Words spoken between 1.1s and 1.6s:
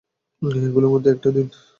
একটা দিন।